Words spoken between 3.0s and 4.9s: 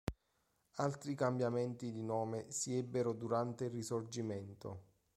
durante il Risorgimento.